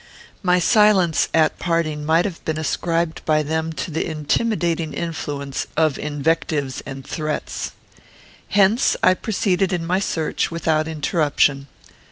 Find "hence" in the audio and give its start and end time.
8.47-8.97